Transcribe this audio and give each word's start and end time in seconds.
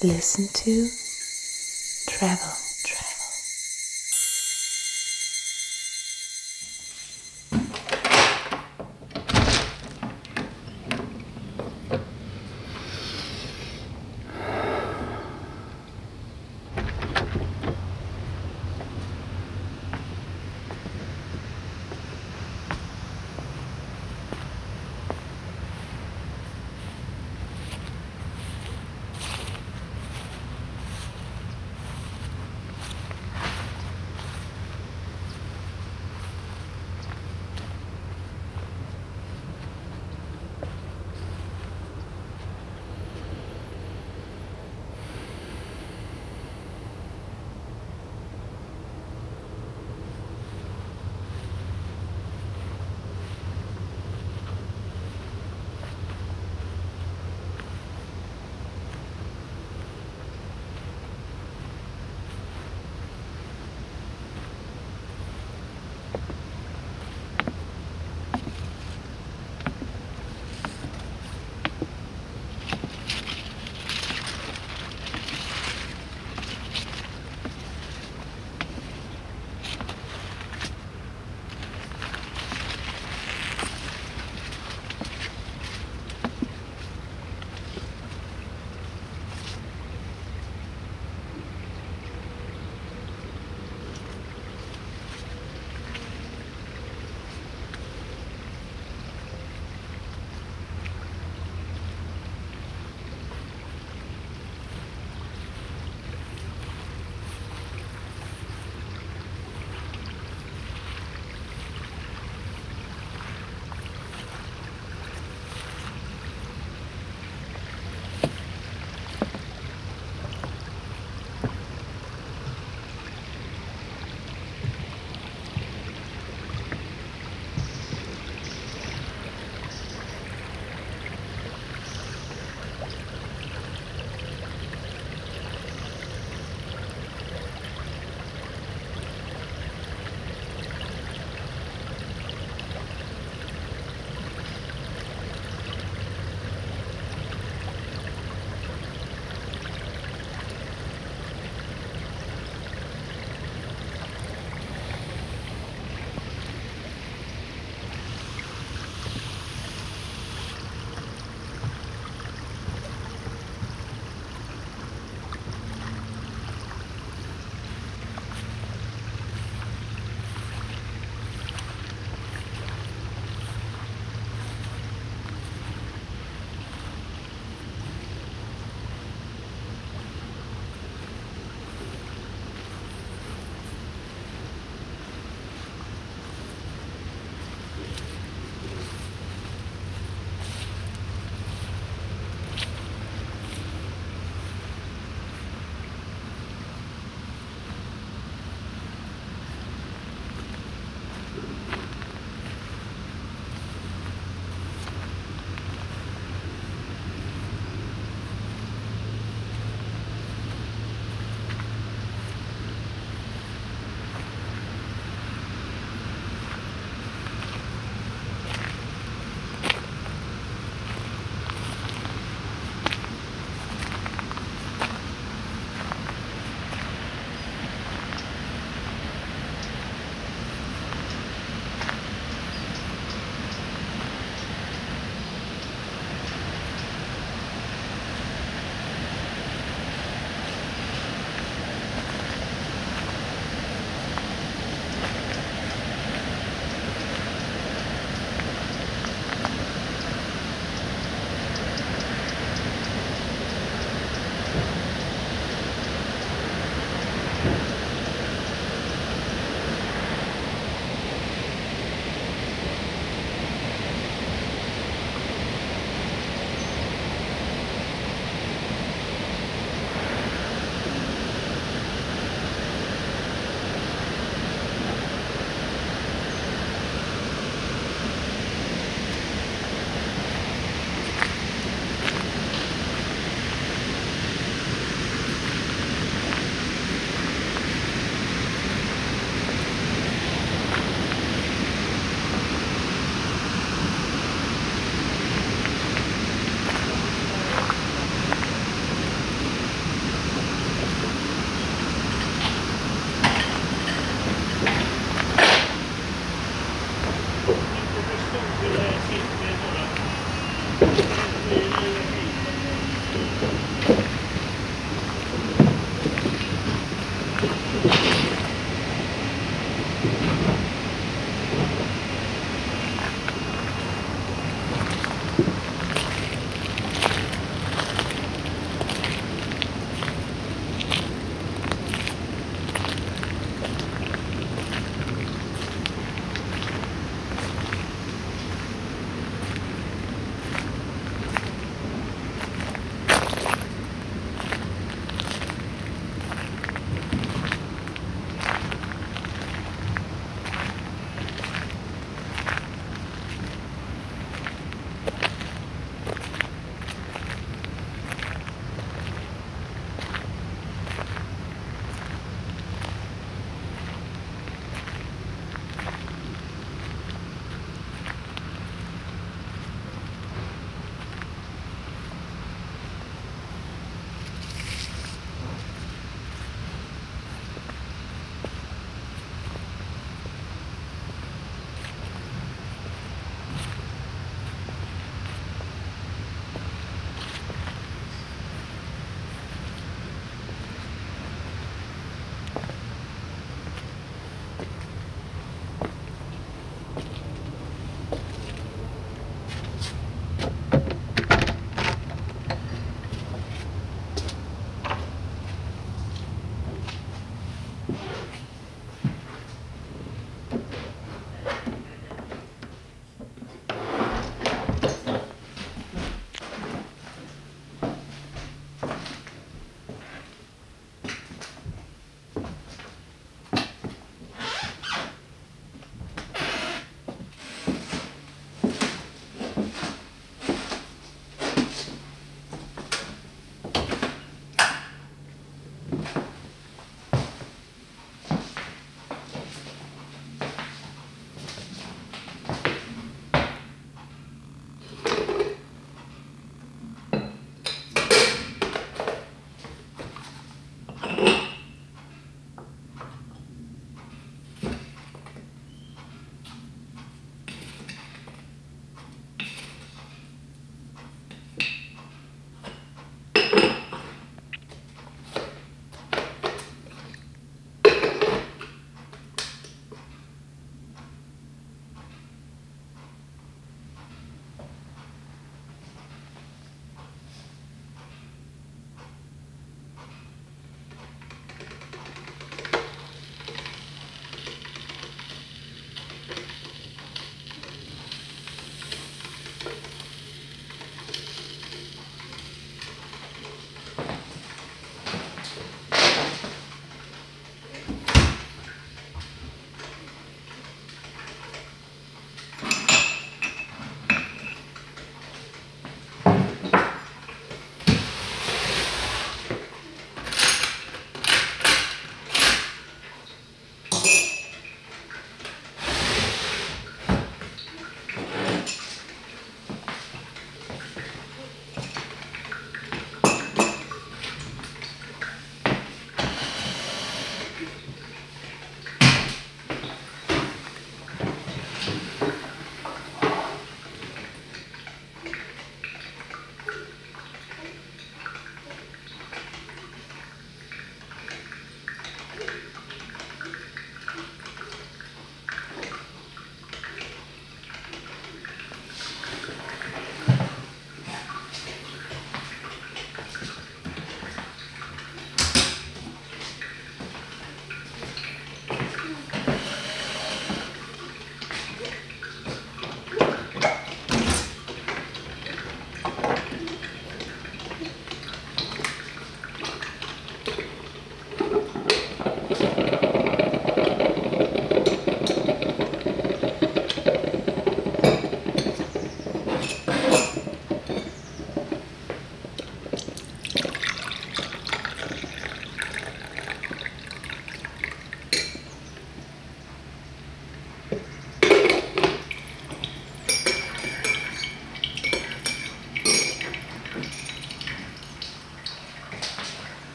Listen 0.00 0.46
to 0.46 0.88
travel. 2.06 2.67